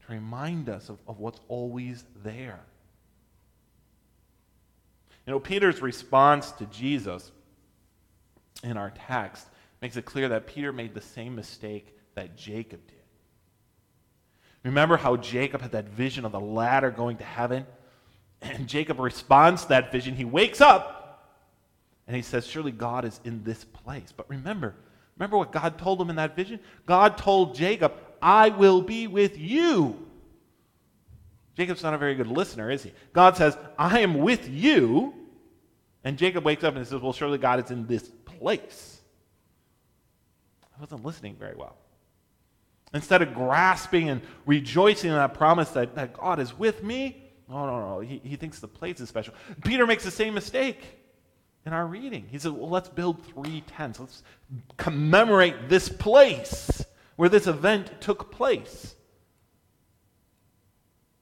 to 0.05 0.11
remind 0.11 0.67
us 0.67 0.89
of, 0.89 0.97
of 1.07 1.19
what's 1.19 1.39
always 1.47 2.03
there. 2.23 2.59
You 5.25 5.31
know, 5.31 5.39
Peter's 5.39 5.81
response 5.81 6.51
to 6.53 6.65
Jesus 6.65 7.31
in 8.63 8.77
our 8.77 8.91
text 9.07 9.47
makes 9.81 9.95
it 9.95 10.05
clear 10.05 10.29
that 10.29 10.45
Peter 10.45 10.73
made 10.73 10.93
the 10.93 11.01
same 11.01 11.35
mistake 11.35 11.95
that 12.15 12.35
Jacob 12.35 12.85
did. 12.87 12.95
Remember 14.63 14.97
how 14.97 15.15
Jacob 15.15 15.61
had 15.61 15.73
that 15.73 15.89
vision 15.89 16.25
of 16.25 16.31
the 16.31 16.39
ladder 16.39 16.89
going 16.89 17.17
to 17.17 17.23
heaven? 17.23 17.65
And 18.41 18.67
Jacob 18.67 18.99
responds 18.99 19.63
to 19.63 19.69
that 19.69 19.91
vision. 19.91 20.15
He 20.15 20.25
wakes 20.25 20.59
up 20.59 21.35
and 22.07 22.15
he 22.15 22.21
says, 22.21 22.45
Surely 22.45 22.71
God 22.71 23.05
is 23.05 23.19
in 23.23 23.43
this 23.43 23.63
place. 23.63 24.11
But 24.15 24.29
remember, 24.29 24.75
remember 25.17 25.37
what 25.37 25.51
God 25.51 25.77
told 25.77 26.01
him 26.01 26.09
in 26.09 26.15
that 26.17 26.35
vision? 26.35 26.59
God 26.85 27.17
told 27.17 27.55
Jacob, 27.55 27.93
I 28.21 28.49
will 28.49 28.81
be 28.81 29.07
with 29.07 29.37
you. 29.37 30.05
Jacob's 31.55 31.83
not 31.83 31.93
a 31.93 31.97
very 31.97 32.15
good 32.15 32.27
listener, 32.27 32.69
is 32.69 32.83
he? 32.83 32.91
God 33.13 33.37
says, 33.37 33.57
I 33.77 33.99
am 34.01 34.15
with 34.15 34.49
you. 34.49 35.13
And 36.03 36.17
Jacob 36.17 36.43
wakes 36.43 36.63
up 36.63 36.75
and 36.75 36.83
he 36.83 36.89
says, 36.89 37.01
Well, 37.01 37.13
surely 37.13 37.37
God 37.37 37.63
is 37.63 37.71
in 37.71 37.87
this 37.87 38.07
place. 38.25 39.01
I 40.75 40.81
wasn't 40.81 41.05
listening 41.05 41.35
very 41.35 41.55
well. 41.55 41.77
Instead 42.93 43.21
of 43.21 43.33
grasping 43.33 44.09
and 44.09 44.21
rejoicing 44.45 45.09
in 45.09 45.15
that 45.15 45.33
promise 45.33 45.69
that, 45.71 45.95
that 45.95 46.13
God 46.13 46.39
is 46.39 46.57
with 46.57 46.83
me, 46.83 47.25
no, 47.49 47.65
no, 47.65 47.79
no. 47.79 47.99
He, 47.99 48.21
he 48.23 48.35
thinks 48.35 48.59
the 48.59 48.67
place 48.67 48.99
is 48.99 49.09
special. 49.09 49.33
Peter 49.63 49.85
makes 49.85 50.03
the 50.03 50.11
same 50.11 50.33
mistake 50.33 50.81
in 51.65 51.73
our 51.73 51.85
reading. 51.85 52.27
He 52.29 52.39
says, 52.39 52.51
Well, 52.51 52.69
let's 52.69 52.89
build 52.89 53.23
three 53.25 53.61
tents. 53.67 53.99
Let's 53.99 54.23
commemorate 54.77 55.69
this 55.69 55.89
place 55.89 56.83
where 57.15 57.29
this 57.29 57.47
event 57.47 58.01
took 58.01 58.31
place. 58.31 58.95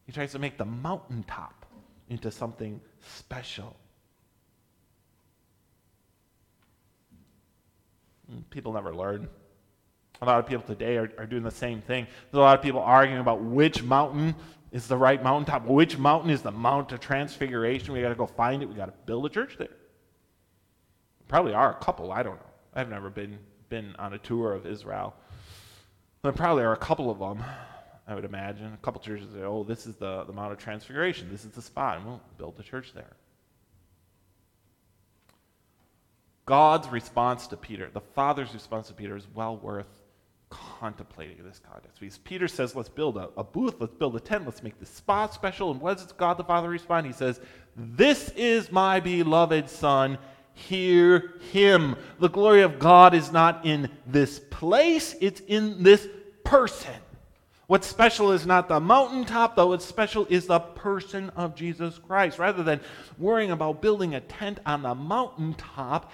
He 0.05 0.11
tries 0.11 0.31
to 0.33 0.39
make 0.39 0.57
the 0.57 0.65
mountaintop 0.65 1.65
into 2.09 2.31
something 2.31 2.81
special. 3.01 3.75
People 8.49 8.73
never 8.73 8.93
learn. 8.95 9.29
A 10.23 10.25
lot 10.25 10.39
of 10.39 10.47
people 10.47 10.63
today 10.63 10.95
are, 10.95 11.11
are 11.17 11.25
doing 11.25 11.43
the 11.43 11.51
same 11.51 11.81
thing. 11.81 12.05
There's 12.31 12.39
a 12.39 12.43
lot 12.43 12.57
of 12.57 12.63
people 12.63 12.79
arguing 12.79 13.19
about 13.19 13.41
which 13.41 13.83
mountain 13.83 14.35
is 14.71 14.87
the 14.87 14.95
right 14.95 15.21
mountaintop, 15.21 15.65
which 15.65 15.97
mountain 15.97 16.29
is 16.29 16.41
the 16.41 16.51
Mount 16.51 16.93
of 16.93 17.01
Transfiguration. 17.01 17.93
We 17.93 18.01
got 18.01 18.09
to 18.09 18.15
go 18.15 18.25
find 18.25 18.63
it. 18.63 18.69
We 18.69 18.75
got 18.75 18.85
to 18.85 18.93
build 19.05 19.25
a 19.25 19.29
church 19.29 19.57
there. 19.57 19.67
Probably 21.27 21.53
are 21.53 21.71
a 21.71 21.83
couple. 21.83 22.11
I 22.11 22.23
don't 22.23 22.35
know. 22.35 22.51
I've 22.73 22.89
never 22.89 23.09
been 23.09 23.37
been 23.69 23.95
on 23.97 24.13
a 24.13 24.17
tour 24.17 24.53
of 24.53 24.65
Israel. 24.65 25.13
There 26.21 26.31
probably 26.31 26.63
are 26.63 26.73
a 26.73 26.77
couple 26.77 27.09
of 27.09 27.19
them. 27.19 27.43
I 28.07 28.15
would 28.15 28.25
imagine 28.25 28.73
a 28.73 28.77
couple 28.77 29.01
churches 29.01 29.27
say, 29.33 29.41
"Oh, 29.41 29.63
this 29.63 29.85
is 29.85 29.95
the 29.95 30.23
the 30.23 30.33
Mount 30.33 30.53
of 30.53 30.57
Transfiguration. 30.57 31.29
This 31.29 31.43
is 31.43 31.51
the 31.51 31.61
spot, 31.61 31.97
and 31.97 32.05
we'll 32.05 32.21
build 32.37 32.55
a 32.59 32.63
church 32.63 32.93
there." 32.93 33.15
God's 36.45 36.87
response 36.87 37.47
to 37.47 37.57
Peter, 37.57 37.89
the 37.91 38.01
Father's 38.01 38.53
response 38.53 38.87
to 38.87 38.93
Peter, 38.93 39.15
is 39.15 39.27
well 39.33 39.57
worth 39.57 39.87
contemplating 40.83 41.37
in 41.37 41.45
this 41.45 41.61
context. 41.71 41.97
Because 42.01 42.17
Peter 42.17 42.45
says, 42.45 42.75
let's 42.75 42.89
build 42.89 43.15
a, 43.15 43.29
a, 43.37 43.43
booth, 43.43 43.75
let's 43.79 43.93
build 43.93 44.17
a 44.17 44.19
tent, 44.19 44.43
let's 44.43 44.61
make 44.61 44.77
this 44.81 44.89
spot 44.89 45.33
special. 45.33 45.71
And 45.71 45.79
what 45.79 45.97
does 45.97 46.11
God 46.11 46.37
the 46.37 46.43
Father 46.43 46.67
respond? 46.67 47.07
He 47.07 47.13
says, 47.13 47.39
This 47.77 48.27
is 48.35 48.69
my 48.69 48.99
beloved 48.99 49.69
Son, 49.69 50.17
hear 50.53 51.35
him. 51.53 51.95
The 52.19 52.27
glory 52.27 52.63
of 52.63 52.79
God 52.79 53.13
is 53.13 53.31
not 53.31 53.65
in 53.65 53.89
this 54.05 54.39
place, 54.39 55.15
it's 55.21 55.39
in 55.47 55.83
this 55.83 56.05
person. 56.43 56.91
What's 57.67 57.87
special 57.87 58.33
is 58.33 58.45
not 58.45 58.67
the 58.67 58.81
mountaintop, 58.81 59.55
though. 59.55 59.67
What's 59.67 59.85
special 59.85 60.27
is 60.29 60.47
the 60.47 60.59
person 60.59 61.29
of 61.37 61.55
Jesus 61.55 61.97
Christ. 61.97 62.39
Rather 62.39 62.61
than 62.61 62.81
worrying 63.17 63.51
about 63.51 63.81
building 63.81 64.15
a 64.15 64.19
tent 64.19 64.59
on 64.65 64.81
the 64.81 64.93
mountaintop, 64.93 66.11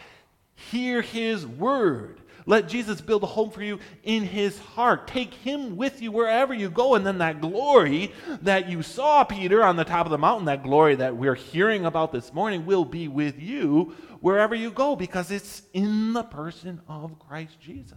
Hear 0.71 1.01
his 1.01 1.47
word. 1.47 2.19
Let 2.49 2.67
Jesus 2.67 2.99
build 2.99 3.21
a 3.21 3.27
home 3.27 3.51
for 3.51 3.61
you 3.61 3.77
in 4.01 4.23
his 4.23 4.57
heart. 4.57 5.05
Take 5.07 5.35
him 5.35 5.77
with 5.77 6.01
you 6.01 6.11
wherever 6.11 6.51
you 6.51 6.71
go. 6.71 6.95
And 6.95 7.05
then 7.05 7.19
that 7.19 7.41
glory 7.41 8.11
that 8.41 8.67
you 8.67 8.81
saw, 8.81 9.23
Peter, 9.23 9.63
on 9.63 9.75
the 9.75 9.83
top 9.83 10.07
of 10.07 10.09
the 10.09 10.17
mountain, 10.17 10.45
that 10.45 10.63
glory 10.63 10.95
that 10.95 11.15
we're 11.15 11.35
hearing 11.35 11.85
about 11.85 12.11
this 12.11 12.33
morning, 12.33 12.65
will 12.65 12.85
be 12.85 13.07
with 13.07 13.39
you 13.39 13.93
wherever 14.19 14.55
you 14.55 14.71
go 14.71 14.95
because 14.95 15.29
it's 15.29 15.61
in 15.73 16.13
the 16.13 16.23
person 16.23 16.81
of 16.87 17.19
Christ 17.19 17.59
Jesus. 17.59 17.93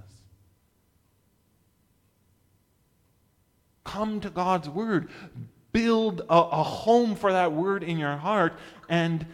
Come 3.85 4.21
to 4.21 4.28
God's 4.28 4.68
word. 4.68 5.09
Build 5.73 6.21
a, 6.28 6.35
a 6.35 6.62
home 6.62 7.14
for 7.14 7.32
that 7.32 7.52
word 7.52 7.82
in 7.82 7.97
your 7.97 8.18
heart, 8.18 8.52
and 8.90 9.25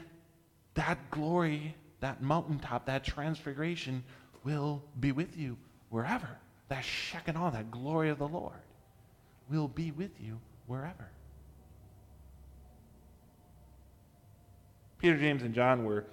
that 0.74 1.10
glory 1.10 1.74
that 2.00 2.22
mountaintop, 2.22 2.86
that 2.86 3.04
transfiguration 3.04 4.04
will 4.48 4.82
be 4.98 5.12
with 5.12 5.36
you 5.36 5.58
wherever. 5.90 6.26
That 6.68 6.82
Shekinah, 6.82 7.50
that 7.52 7.70
glory 7.70 8.08
of 8.08 8.18
the 8.18 8.26
Lord, 8.26 8.62
will 9.50 9.68
be 9.68 9.90
with 9.90 10.12
you 10.18 10.40
wherever. 10.66 11.10
Peter, 14.96 15.18
James, 15.18 15.42
and 15.42 15.54
John 15.54 15.84
were 15.84 16.06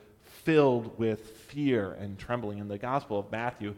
filled 0.43 0.99
with 0.99 1.21
fear 1.47 1.93
and 1.93 2.19
trembling 2.19 2.57
in 2.57 2.67
the 2.67 2.77
Gospel 2.77 3.19
of 3.19 3.31
Matthew 3.31 3.73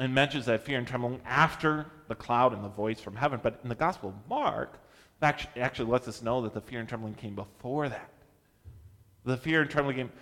and 0.00 0.12
mentions 0.12 0.46
that 0.46 0.64
fear 0.64 0.78
and 0.78 0.86
trembling 0.86 1.20
after 1.24 1.86
the 2.08 2.16
cloud 2.16 2.52
and 2.52 2.64
the 2.64 2.68
voice 2.68 3.00
from 3.00 3.14
heaven. 3.14 3.38
But 3.40 3.60
in 3.62 3.68
the 3.68 3.76
Gospel 3.76 4.08
of 4.08 4.28
Mark, 4.28 4.80
actually 5.22 5.88
lets 5.88 6.08
us 6.08 6.22
know 6.22 6.42
that 6.42 6.54
the 6.54 6.60
fear 6.60 6.80
and 6.80 6.88
trembling 6.88 7.14
came 7.14 7.36
before 7.36 7.88
that. 7.88 8.10
The 9.24 9.36
fear 9.36 9.60
and 9.60 9.70
trembling 9.70 9.96
came 9.96 10.12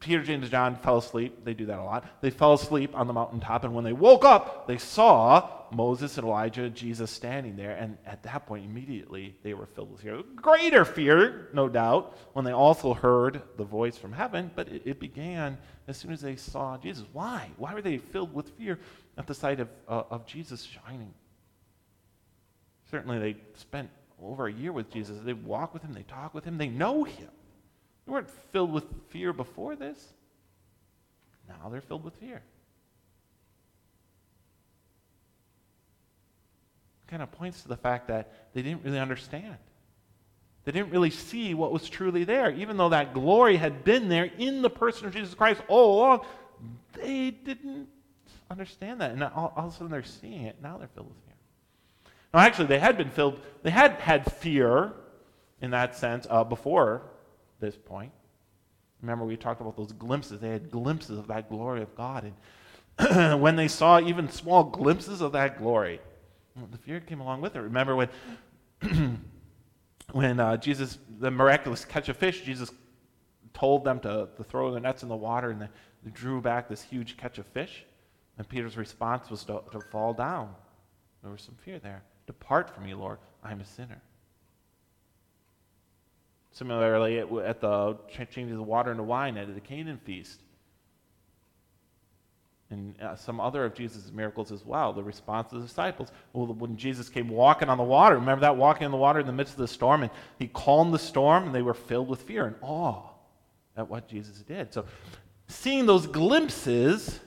Peter, 0.00 0.22
James, 0.22 0.42
and 0.42 0.50
John 0.50 0.76
fell 0.76 0.98
asleep. 0.98 1.44
They 1.44 1.54
do 1.54 1.66
that 1.66 1.78
a 1.78 1.84
lot. 1.84 2.04
They 2.20 2.30
fell 2.30 2.54
asleep 2.54 2.94
on 2.94 3.06
the 3.06 3.12
mountaintop, 3.12 3.64
and 3.64 3.74
when 3.74 3.84
they 3.84 3.92
woke 3.92 4.24
up, 4.24 4.66
they 4.66 4.78
saw 4.78 5.48
Moses 5.72 6.18
and 6.18 6.26
Elijah, 6.26 6.68
Jesus 6.68 7.10
standing 7.10 7.56
there, 7.56 7.72
and 7.72 7.96
at 8.06 8.22
that 8.24 8.46
point, 8.46 8.64
immediately 8.64 9.36
they 9.42 9.54
were 9.54 9.66
filled 9.66 9.90
with 9.90 10.02
fear. 10.02 10.22
Greater 10.36 10.84
fear, 10.84 11.48
no 11.52 11.68
doubt, 11.68 12.16
when 12.34 12.44
they 12.44 12.52
also 12.52 12.94
heard 12.94 13.42
the 13.56 13.64
voice 13.64 13.96
from 13.96 14.12
heaven, 14.12 14.50
but 14.54 14.68
it, 14.68 14.82
it 14.84 15.00
began 15.00 15.58
as 15.88 15.96
soon 15.96 16.12
as 16.12 16.20
they 16.20 16.36
saw 16.36 16.76
Jesus. 16.76 17.04
Why? 17.12 17.50
Why 17.56 17.74
were 17.74 17.82
they 17.82 17.98
filled 17.98 18.34
with 18.34 18.50
fear 18.50 18.78
at 19.16 19.26
the 19.26 19.34
sight 19.34 19.60
of, 19.60 19.68
uh, 19.88 20.02
of 20.10 20.26
Jesus 20.26 20.62
shining? 20.62 21.12
Certainly, 22.90 23.18
they 23.18 23.36
spent 23.54 23.88
over 24.22 24.46
a 24.46 24.52
year 24.52 24.72
with 24.72 24.90
Jesus. 24.90 25.18
They 25.24 25.32
walk 25.32 25.72
with 25.72 25.82
him, 25.82 25.92
they 25.92 26.02
talk 26.02 26.34
with 26.34 26.44
him, 26.44 26.58
they 26.58 26.68
know 26.68 27.04
him. 27.04 27.30
They 28.06 28.12
weren't 28.12 28.30
filled 28.52 28.72
with 28.72 28.84
fear 29.08 29.32
before 29.32 29.76
this. 29.76 30.12
Now 31.48 31.68
they're 31.68 31.80
filled 31.80 32.04
with 32.04 32.14
fear. 32.16 32.42
kind 37.12 37.22
of 37.22 37.30
points 37.30 37.60
to 37.60 37.68
the 37.68 37.76
fact 37.76 38.08
that 38.08 38.32
they 38.54 38.62
didn't 38.62 38.82
really 38.84 38.98
understand. 38.98 39.58
They 40.64 40.72
didn't 40.72 40.90
really 40.90 41.10
see 41.10 41.52
what 41.52 41.70
was 41.70 41.86
truly 41.86 42.24
there. 42.24 42.50
Even 42.52 42.78
though 42.78 42.88
that 42.88 43.12
glory 43.12 43.56
had 43.58 43.84
been 43.84 44.08
there 44.08 44.30
in 44.38 44.62
the 44.62 44.70
person 44.70 45.06
of 45.06 45.12
Jesus 45.12 45.34
Christ 45.34 45.60
all 45.68 45.98
along, 45.98 46.20
they 46.94 47.30
didn't 47.30 47.88
understand 48.50 49.02
that. 49.02 49.10
And 49.10 49.22
all, 49.22 49.52
all 49.54 49.66
of 49.66 49.74
a 49.74 49.76
sudden 49.76 49.90
they're 49.90 50.02
seeing 50.02 50.44
it. 50.44 50.56
Now 50.62 50.78
they're 50.78 50.88
filled 50.88 51.08
with 51.08 51.18
fear. 51.26 51.34
Now, 52.32 52.40
actually, 52.40 52.68
they 52.68 52.78
had 52.78 52.96
been 52.96 53.10
filled, 53.10 53.38
they 53.62 53.68
had 53.68 53.92
had 54.00 54.32
fear 54.32 54.94
in 55.60 55.72
that 55.72 55.94
sense 55.94 56.26
uh, 56.30 56.44
before 56.44 57.02
this 57.62 57.76
point. 57.76 58.12
Remember, 59.00 59.24
we 59.24 59.36
talked 59.36 59.62
about 59.62 59.76
those 59.76 59.92
glimpses. 59.92 60.40
They 60.40 60.50
had 60.50 60.70
glimpses 60.70 61.18
of 61.18 61.26
that 61.28 61.48
glory 61.48 61.80
of 61.80 61.94
God. 61.96 62.30
And 62.98 63.40
when 63.40 63.56
they 63.56 63.68
saw 63.68 63.98
even 63.98 64.28
small 64.28 64.64
glimpses 64.64 65.22
of 65.22 65.32
that 65.32 65.58
glory, 65.58 66.00
the 66.70 66.78
fear 66.78 67.00
came 67.00 67.20
along 67.20 67.40
with 67.40 67.56
it. 67.56 67.60
Remember 67.60 67.96
when, 67.96 68.08
when 70.12 70.38
uh, 70.38 70.58
Jesus, 70.58 70.98
the 71.18 71.30
miraculous 71.30 71.84
catch 71.84 72.10
of 72.10 72.16
fish, 72.18 72.42
Jesus 72.42 72.70
told 73.54 73.84
them 73.84 73.98
to, 74.00 74.28
to 74.36 74.44
throw 74.44 74.70
their 74.70 74.80
nets 74.80 75.02
in 75.02 75.08
the 75.08 75.16
water 75.16 75.50
and 75.50 75.62
they, 75.62 75.68
they 76.04 76.10
drew 76.10 76.40
back 76.40 76.68
this 76.68 76.82
huge 76.82 77.16
catch 77.16 77.38
of 77.38 77.46
fish. 77.46 77.84
And 78.38 78.48
Peter's 78.48 78.76
response 78.76 79.30
was 79.30 79.44
to, 79.44 79.62
to 79.72 79.80
fall 79.80 80.12
down. 80.14 80.54
There 81.22 81.32
was 81.32 81.42
some 81.42 81.56
fear 81.64 81.78
there. 81.78 82.02
Depart 82.26 82.74
from 82.74 82.84
me, 82.84 82.94
Lord. 82.94 83.18
I'm 83.42 83.60
a 83.60 83.64
sinner. 83.64 84.00
Similarly, 86.52 87.18
at 87.18 87.60
the 87.60 87.96
changing 88.10 88.50
of 88.50 88.58
the 88.58 88.62
water 88.62 88.90
into 88.90 89.02
wine 89.02 89.38
at 89.38 89.52
the 89.52 89.60
Canaan 89.60 89.98
feast, 90.04 90.40
and 92.72 93.00
uh, 93.00 93.16
some 93.16 93.40
other 93.40 93.64
of 93.64 93.74
Jesus' 93.74 94.10
miracles 94.12 94.50
as 94.50 94.64
well, 94.64 94.92
the 94.92 95.02
response 95.02 95.52
of 95.52 95.60
the 95.60 95.66
disciples. 95.66 96.10
Well, 96.32 96.46
when 96.46 96.76
Jesus 96.76 97.08
came 97.08 97.28
walking 97.28 97.68
on 97.68 97.78
the 97.78 97.84
water, 97.84 98.16
remember 98.16 98.40
that 98.42 98.56
walking 98.56 98.86
on 98.86 98.90
the 98.90 98.96
water 98.96 99.20
in 99.20 99.26
the 99.26 99.32
midst 99.32 99.54
of 99.54 99.58
the 99.58 99.68
storm, 99.68 100.02
and 100.02 100.10
he 100.38 100.46
calmed 100.48 100.92
the 100.92 100.98
storm, 100.98 101.44
and 101.44 101.54
they 101.54 101.62
were 101.62 101.74
filled 101.74 102.08
with 102.08 102.22
fear 102.22 102.46
and 102.46 102.56
awe 102.62 103.02
at 103.76 103.88
what 103.88 104.08
Jesus 104.08 104.38
did. 104.38 104.72
So, 104.72 104.86
seeing 105.48 105.86
those 105.86 106.06
glimpses 106.06 107.20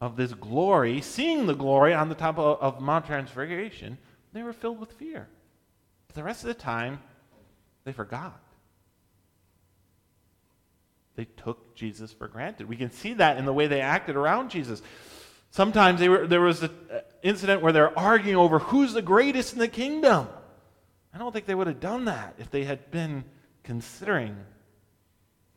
of 0.00 0.16
this 0.16 0.34
glory, 0.34 1.00
seeing 1.00 1.46
the 1.46 1.54
glory 1.54 1.94
on 1.94 2.08
the 2.08 2.14
top 2.14 2.38
of, 2.38 2.60
of 2.60 2.80
Mount 2.80 3.06
Transfiguration, 3.06 3.98
they 4.32 4.42
were 4.42 4.52
filled 4.52 4.78
with 4.78 4.92
fear. 4.92 5.28
But 6.06 6.16
the 6.16 6.24
rest 6.24 6.42
of 6.42 6.48
the 6.48 6.54
time, 6.54 7.00
they 7.84 7.92
forgot. 7.92 8.40
They 11.16 11.26
took 11.26 11.74
Jesus 11.74 12.12
for 12.12 12.26
granted. 12.26 12.68
We 12.68 12.76
can 12.76 12.90
see 12.90 13.14
that 13.14 13.36
in 13.36 13.44
the 13.44 13.52
way 13.52 13.66
they 13.66 13.80
acted 13.80 14.16
around 14.16 14.50
Jesus. 14.50 14.82
Sometimes 15.50 16.00
were, 16.02 16.26
there 16.26 16.40
was 16.40 16.62
an 16.64 16.70
incident 17.22 17.62
where 17.62 17.72
they're 17.72 17.96
arguing 17.96 18.36
over 18.36 18.58
who's 18.58 18.92
the 18.92 19.02
greatest 19.02 19.52
in 19.52 19.60
the 19.60 19.68
kingdom. 19.68 20.26
I 21.14 21.18
don't 21.18 21.32
think 21.32 21.46
they 21.46 21.54
would 21.54 21.68
have 21.68 21.78
done 21.78 22.06
that 22.06 22.34
if 22.38 22.50
they 22.50 22.64
had 22.64 22.90
been 22.90 23.24
considering 23.62 24.36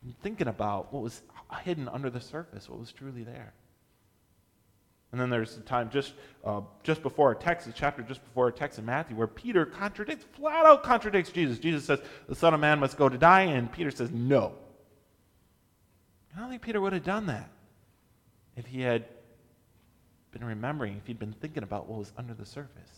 and 0.04 0.16
thinking 0.20 0.46
about 0.46 0.92
what 0.92 1.02
was 1.02 1.20
hidden 1.64 1.88
under 1.88 2.10
the 2.10 2.20
surface, 2.20 2.68
what 2.68 2.78
was 2.78 2.92
truly 2.92 3.24
there. 3.24 3.52
And 5.10 5.20
then 5.20 5.30
there's 5.30 5.56
the 5.56 5.62
time 5.62 5.88
just, 5.90 6.12
uh, 6.44 6.60
just 6.82 7.02
before 7.02 7.28
our 7.28 7.34
text, 7.34 7.66
the 7.66 7.72
chapter 7.72 8.02
just 8.02 8.22
before 8.24 8.44
our 8.46 8.50
text 8.50 8.78
in 8.78 8.84
Matthew, 8.84 9.16
where 9.16 9.26
Peter 9.26 9.64
contradicts, 9.64 10.24
flat 10.36 10.66
out 10.66 10.82
contradicts 10.82 11.30
Jesus. 11.30 11.58
Jesus 11.58 11.84
says, 11.84 12.00
The 12.28 12.34
Son 12.34 12.52
of 12.52 12.60
Man 12.60 12.78
must 12.78 12.98
go 12.98 13.08
to 13.08 13.16
die, 13.16 13.42
and 13.42 13.72
Peter 13.72 13.90
says, 13.90 14.10
No. 14.10 14.52
I 16.36 16.40
don't 16.40 16.50
think 16.50 16.62
Peter 16.62 16.80
would 16.80 16.92
have 16.92 17.04
done 17.04 17.26
that 17.26 17.48
if 18.56 18.66
he 18.66 18.82
had 18.82 19.06
been 20.30 20.44
remembering, 20.44 20.96
if 20.98 21.06
he'd 21.06 21.18
been 21.18 21.32
thinking 21.32 21.62
about 21.62 21.88
what 21.88 21.98
was 21.98 22.12
under 22.18 22.34
the 22.34 22.44
surface. 22.44 22.90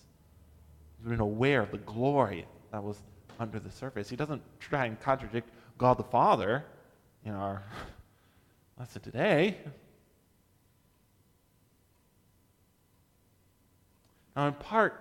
He's 0.98 1.08
been 1.08 1.20
aware 1.20 1.62
of 1.62 1.70
the 1.70 1.78
glory 1.78 2.46
that 2.72 2.82
was 2.82 2.98
under 3.38 3.60
the 3.60 3.70
surface. 3.70 4.10
He 4.10 4.16
doesn't 4.16 4.42
try 4.58 4.86
and 4.86 5.00
contradict 5.00 5.48
God 5.78 5.96
the 5.96 6.04
Father 6.04 6.64
in 7.24 7.32
our 7.32 7.62
lesson 8.78 9.00
today. 9.00 9.56
Now, 14.40 14.46
in 14.46 14.54
part, 14.54 14.98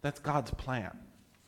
that's 0.00 0.18
God's 0.20 0.50
plan. 0.52 0.96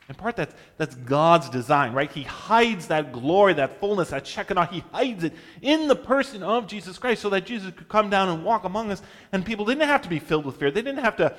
In 0.06 0.14
part, 0.14 0.36
that's, 0.36 0.54
that's 0.76 0.94
God's 0.94 1.48
design, 1.48 1.94
right? 1.94 2.12
He 2.12 2.24
hides 2.24 2.88
that 2.88 3.10
glory, 3.10 3.54
that 3.54 3.80
fullness, 3.80 4.10
that 4.10 4.26
Shekinah, 4.26 4.66
he 4.66 4.80
hides 4.92 5.24
it 5.24 5.32
in 5.62 5.88
the 5.88 5.96
person 5.96 6.42
of 6.42 6.66
Jesus 6.66 6.98
Christ 6.98 7.22
so 7.22 7.30
that 7.30 7.46
Jesus 7.46 7.72
could 7.72 7.88
come 7.88 8.10
down 8.10 8.28
and 8.28 8.44
walk 8.44 8.64
among 8.64 8.90
us. 8.90 9.00
And 9.32 9.46
people 9.46 9.64
didn't 9.64 9.88
have 9.88 10.02
to 10.02 10.10
be 10.10 10.18
filled 10.18 10.44
with 10.44 10.58
fear. 10.58 10.70
They 10.70 10.82
didn't 10.82 11.02
have 11.02 11.16
to 11.16 11.34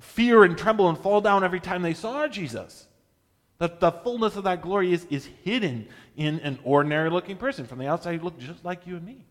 fear 0.00 0.42
and 0.42 0.58
tremble 0.58 0.88
and 0.88 0.98
fall 0.98 1.20
down 1.20 1.44
every 1.44 1.60
time 1.60 1.82
they 1.82 1.94
saw 1.94 2.26
Jesus. 2.26 2.88
That 3.58 3.78
the 3.78 3.92
fullness 3.92 4.34
of 4.34 4.42
that 4.42 4.62
glory 4.62 4.92
is, 4.92 5.06
is 5.10 5.28
hidden 5.44 5.86
in 6.16 6.40
an 6.40 6.58
ordinary 6.64 7.08
looking 7.08 7.36
person. 7.36 7.66
From 7.66 7.78
the 7.78 7.86
outside, 7.86 8.14
he 8.14 8.18
looked 8.18 8.40
just 8.40 8.64
like 8.64 8.84
you 8.88 8.96
and 8.96 9.06
me. 9.06 9.26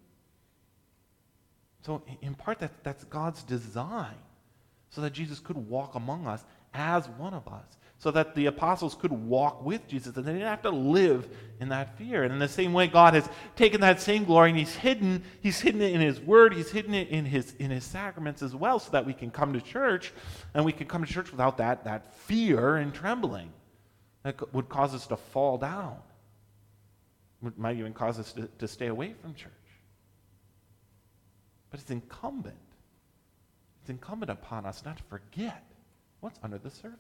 So, 1.82 2.02
in 2.22 2.36
part, 2.36 2.60
that, 2.60 2.86
that's 2.86 3.04
God's 3.04 3.44
design 3.44 4.16
so 4.90 5.02
that 5.02 5.14
Jesus 5.14 5.40
could 5.40 5.58
walk 5.58 5.96
among 5.96 6.28
us 6.28 6.44
as 6.74 7.08
one 7.10 7.34
of 7.34 7.48
us 7.48 7.80
so 8.00 8.12
that 8.12 8.34
the 8.34 8.46
apostles 8.46 8.96
could 8.96 9.12
walk 9.12 9.64
with 9.64 9.86
Jesus 9.86 10.16
and 10.16 10.26
they 10.26 10.32
didn't 10.32 10.48
have 10.48 10.62
to 10.62 10.70
live 10.70 11.28
in 11.60 11.68
that 11.70 11.98
fear. 11.98 12.24
And 12.24 12.32
in 12.32 12.40
the 12.40 12.48
same 12.48 12.72
way, 12.72 12.88
God 12.88 13.14
has 13.14 13.28
taken 13.58 13.82
that 13.82 14.02
same 14.02 14.24
glory 14.24 14.52
and 14.52 14.58
He's 14.58 14.74
hidden, 14.74 15.22
He's 15.42 15.60
hidden 15.60 15.82
it 15.82 15.94
in 15.94 16.00
His 16.00 16.20
Word, 16.22 16.54
He's 16.54 16.72
hidden 16.72 16.94
it 16.94 17.10
in 17.10 17.26
His 17.26 17.54
in 17.60 17.72
His 17.72 17.84
sacraments 17.84 18.42
as 18.42 18.56
well, 18.56 18.80
so 18.80 18.92
that 18.92 19.06
we 19.06 19.14
can 19.14 19.30
come 19.30 19.52
to 19.52 19.60
church 19.60 20.14
and 20.54 20.64
we 20.64 20.72
can 20.72 20.88
come 20.88 21.04
to 21.06 21.12
church 21.12 21.30
without 21.30 21.58
that, 21.58 21.84
that 21.84 22.16
fear 22.16 22.78
and 22.78 22.94
trembling 22.94 23.52
that 24.24 24.54
would 24.54 24.70
cause 24.70 24.96
us 24.96 25.06
to 25.08 25.18
fall 25.18 25.58
down. 25.58 25.98
It 27.46 27.60
might 27.60 27.78
even 27.78 27.94
cause 27.94 28.18
us 28.18 28.32
to, 28.34 28.48
to 28.60 28.68
stay 28.68 28.88
away 28.88 29.14
from 29.22 29.34
church. 29.34 29.52
But 31.70 31.82
it's 31.82 31.92
incumbent. 31.92 32.56
It's 33.90 33.96
incumbent 33.96 34.30
upon 34.30 34.68
us 34.68 34.84
not 34.86 34.98
to 34.98 35.04
forget 35.06 35.64
what's 36.20 36.40
under 36.44 36.60
the 36.60 36.70
surface 36.70 37.00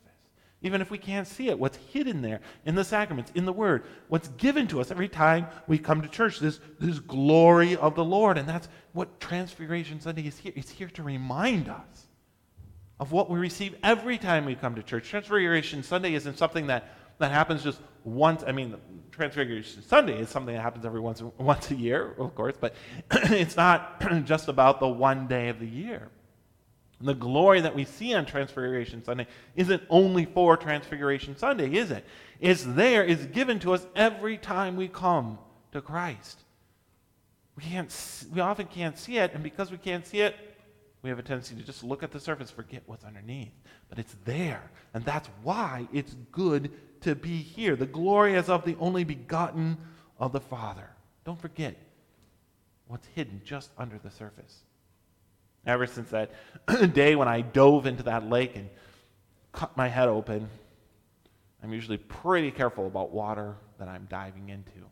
even 0.62 0.81
if 0.81 0.89
we 0.89 0.98
can't 0.98 1.27
see 1.27 1.48
it, 1.48 1.58
what's 1.58 1.77
hidden 1.77 2.22
there 2.22 2.41
in 2.65 2.75
the 2.75 2.84
sacraments, 2.84 3.31
in 3.34 3.46
the 3.46 3.53
Word, 3.53 3.86
what's 4.10 4.27
given 4.29 4.67
to 4.67 4.81
us 4.81 4.91
every 4.91 5.08
time 5.08 5.48
we 5.67 5.77
come 5.77 6.01
to 6.01 6.10
church, 6.10 6.39
this, 6.39 6.60
this 6.79 7.00
glory 7.00 7.77
of 7.77 7.96
the 7.96 8.03
Lord. 8.03 8.38
And 8.38 8.50
that's 8.50 8.67
what 8.91 9.22
Transfiguration 9.22 10.01
Sunday 10.01 10.27
is 10.27 10.38
here. 10.38 10.51
It's 10.58 10.69
here 10.69 10.89
to 10.89 11.03
remind 11.03 11.69
us 11.69 12.08
of 13.00 13.13
what 13.13 13.29
we 13.29 13.39
receive 13.39 13.74
every 13.84 14.17
time 14.17 14.43
we 14.43 14.55
come 14.55 14.75
to 14.75 14.84
church. 14.84 15.08
Transfiguration 15.08 15.81
Sunday 15.81 16.13
isn't 16.13 16.38
something 16.38 16.67
that, 16.67 16.89
that 17.19 17.31
happens 17.31 17.63
just 17.63 17.79
once. 18.03 18.43
I 18.46 18.51
mean, 18.51 18.75
Transfiguration 19.12 19.81
Sunday 19.84 20.19
is 20.19 20.27
something 20.27 20.55
that 20.55 20.62
happens 20.62 20.86
every 20.86 21.00
once, 21.00 21.22
once 21.38 21.72
a 21.72 21.75
year, 21.75 22.16
of 22.18 22.35
course, 22.35 22.55
but 22.59 22.75
it's 23.11 23.55
not 23.55 24.03
just 24.25 24.50
about 24.50 24.81
the 24.81 24.90
one 24.90 25.25
day 25.27 25.48
of 25.48 25.61
the 25.61 25.68
year. 25.68 26.09
The 27.01 27.14
glory 27.14 27.62
that 27.62 27.75
we 27.75 27.85
see 27.85 28.14
on 28.14 28.25
Transfiguration 28.25 29.03
Sunday 29.03 29.27
isn't 29.55 29.83
only 29.90 30.25
for 30.25 30.57
Transfiguration 30.57 31.38
Sunday, 31.38 31.74
is 31.74 31.92
it? 31.92 32.03
It's 32.42 32.64
there, 32.64 33.05
it's 33.05 33.25
given 33.25 33.59
to 33.59 33.74
us 33.74 33.85
every 33.96 34.38
time 34.38 34.75
we 34.75 34.90
come 34.90 35.38
to 35.72 35.81
Christ. 35.81 36.42
We, 37.55 37.64
can't, 37.64 38.25
we 38.33 38.42
often 38.42 38.68
can't 38.68 38.98
see 38.98 39.18
it, 39.18 39.33
and 39.33 39.42
because 39.42 39.72
we 39.72 39.77
can't 39.77 40.05
see 40.05 40.22
it, 40.22 40.35
we 41.01 41.09
have 41.09 41.20
a 41.20 41.24
tendency 41.24 41.55
to 41.55 41.64
just 41.64 41.83
look 41.83 42.03
at 42.03 42.12
the 42.12 42.20
surface, 42.20 42.51
forget 42.51 42.83
what's 42.85 43.05
underneath. 43.05 43.53
But 43.88 44.00
it's 44.00 44.16
there, 44.25 44.70
and 44.94 45.05
that's 45.05 45.29
why 45.44 45.88
it's 45.94 46.16
good 46.33 46.72
to 47.01 47.16
be 47.16 47.38
here. 47.38 47.77
The 47.77 47.85
glory 47.85 48.35
is 48.35 48.50
of 48.50 48.66
the 48.66 48.75
only 48.79 49.05
begotten 49.05 49.77
of 50.20 50.33
the 50.33 50.42
Father. 50.42 50.90
Don't 51.24 51.40
forget 51.40 51.77
what's 52.88 53.07
hidden 53.07 53.42
just 53.46 53.72
under 53.77 53.98
the 53.98 54.12
surface. 54.12 54.64
Ever 55.70 55.86
since 55.86 56.10
that 56.10 56.32
day 56.94 57.16
when 57.16 57.27
I 57.27 57.42
dove 57.42 57.86
into 57.86 58.03
that 58.03 58.27
lake 58.27 58.55
and 58.55 58.70
cut 59.51 59.77
my 59.77 59.88
head 59.88 60.08
open, 60.08 60.50
I'm 61.62 61.72
usually 61.72 61.98
pretty 61.98 62.50
careful 62.50 62.88
about 62.88 63.12
water 63.12 63.55
that 63.77 63.88
I'm 63.88 64.08
diving 64.10 64.50
into. 64.50 64.88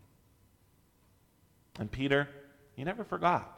And 1.79 1.91
Peter, 1.91 2.29
he 2.75 2.83
never 2.83 3.03
forgot 3.03 3.57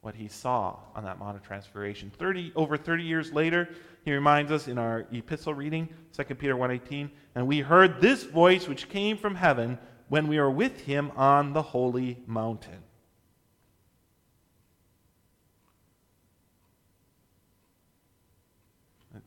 what 0.00 0.14
he 0.14 0.28
saw 0.28 0.76
on 0.94 1.02
that 1.04 1.18
Mount 1.18 1.36
of 1.36 1.42
Transfiguration. 1.42 2.12
30, 2.16 2.52
over 2.54 2.76
30 2.76 3.02
years 3.02 3.32
later, 3.32 3.68
he 4.04 4.12
reminds 4.12 4.52
us 4.52 4.68
in 4.68 4.78
our 4.78 5.06
epistle 5.10 5.54
reading, 5.54 5.88
2 6.16 6.36
Peter 6.36 6.54
1.18, 6.54 7.10
and 7.34 7.48
we 7.48 7.58
heard 7.58 8.00
this 8.00 8.22
voice 8.22 8.68
which 8.68 8.88
came 8.88 9.16
from 9.16 9.34
heaven 9.34 9.76
when 10.08 10.28
we 10.28 10.38
were 10.38 10.52
with 10.52 10.82
him 10.82 11.10
on 11.16 11.52
the 11.52 11.62
holy 11.62 12.22
mountain. 12.28 12.84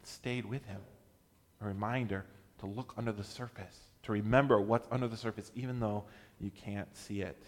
Stayed 0.07 0.45
with 0.45 0.65
him. 0.65 0.81
A 1.61 1.65
reminder 1.65 2.25
to 2.59 2.65
look 2.65 2.93
under 2.97 3.11
the 3.11 3.23
surface, 3.23 3.77
to 4.03 4.11
remember 4.11 4.59
what's 4.59 4.87
under 4.91 5.07
the 5.07 5.17
surface, 5.17 5.51
even 5.55 5.79
though 5.79 6.05
you 6.39 6.51
can't 6.51 6.95
see 6.95 7.21
it. 7.21 7.43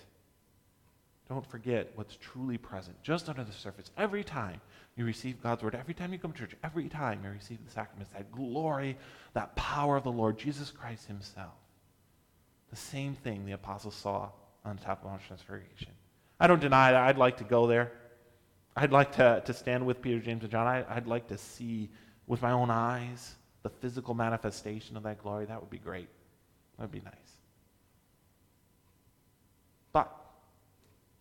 Don't 1.30 1.46
forget 1.46 1.92
what's 1.96 2.18
truly 2.18 2.58
present 2.58 3.02
just 3.02 3.30
under 3.30 3.44
the 3.44 3.54
surface. 3.54 3.92
Every 3.98 4.24
time 4.24 4.60
you 4.96 5.06
receive 5.06 5.42
God's 5.42 5.64
word, 5.64 5.76
every 5.76 5.94
time 5.94 6.12
you 6.12 6.20
come 6.20 6.34
to 6.34 6.40
church, 6.40 6.56
every 6.64 6.90
time 6.90 7.22
you 7.24 7.32
receive 7.32 7.64
the 7.66 7.72
sacraments, 7.72 8.12
that 8.14 8.32
glory, 8.32 8.98
that 9.34 9.56
power 9.56 9.98
of 9.98 10.04
the 10.04 10.12
Lord 10.12 10.38
Jesus 10.38 10.70
Christ 10.70 11.08
Himself. 11.08 11.54
The 12.70 12.76
same 12.76 13.16
thing 13.16 13.46
the 13.46 13.54
apostles 13.54 13.96
saw 13.96 14.30
on 14.66 14.76
the 14.76 14.82
top 14.82 15.04
of 15.04 15.10
Mount 15.10 15.22
Transfiguration. 15.26 15.90
I 16.40 16.48
don't 16.48 16.60
deny 16.60 16.92
that 16.92 17.02
I'd 17.02 17.18
like 17.18 17.38
to 17.38 17.44
go 17.44 17.68
there. 17.68 17.92
I'd 18.76 18.92
like 18.92 19.14
to, 19.14 19.42
to 19.46 19.54
stand 19.54 19.86
with 19.86 20.02
Peter, 20.02 20.20
James, 20.20 20.44
and 20.44 20.52
John. 20.52 20.68
I, 20.68 20.84
I'd 20.90 21.08
like 21.08 21.28
to 21.28 21.38
see 21.38 21.90
with 22.28 22.42
my 22.42 22.52
own 22.52 22.70
eyes, 22.70 23.36
the 23.64 23.70
physical 23.70 24.14
manifestation 24.14 24.98
of 24.98 25.04
that 25.04 25.22
glory, 25.22 25.46
that 25.46 25.60
would 25.60 25.70
be 25.70 25.78
great. 25.78 26.10
That 26.78 26.84
would 26.84 26.92
be 26.92 27.02
nice. 27.02 27.14
But 29.92 30.12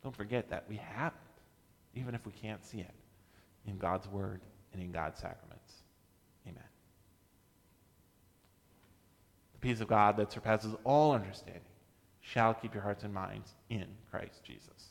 don't 0.03 0.17
forget 0.17 0.49
that 0.51 0.65
we 0.69 0.77
have 0.77 1.13
it, 1.13 2.01
even 2.01 2.15
if 2.15 2.25
we 2.27 2.33
can't 2.33 2.65
see 2.65 2.81
it, 2.81 2.95
in 3.67 3.79
God's 3.79 4.09
Word 4.09 4.41
and 4.73 4.83
in 4.83 4.91
God's 4.91 5.19
sacraments. 5.21 5.73
Amen. 6.47 6.63
The 9.55 9.59
peace 9.61 9.81
of 9.81 9.89
God 9.89 10.17
that 10.17 10.33
surpasses 10.33 10.75
all 10.85 11.13
understanding 11.13 11.63
shall 12.21 12.55
keep 12.55 12.75
your 12.75 12.83
hearts 12.83 13.05
and 13.05 13.13
minds 13.13 13.55
in 13.69 13.87
Christ 14.11 14.43
Jesus. 14.43 14.82